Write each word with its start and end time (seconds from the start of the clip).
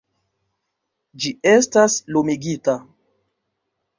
-Ĝi 1.25 1.33
estas 1.51 1.97
lumigita... 2.15 2.77